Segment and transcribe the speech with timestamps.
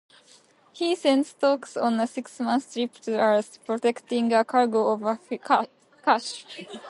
[0.73, 5.19] He sends Stokes on a six-month trip to Earth, protecting a cargo of
[6.03, 6.43] cash.